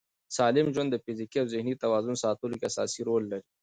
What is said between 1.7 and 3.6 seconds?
توازن ساتلو کې اساسي رول لري.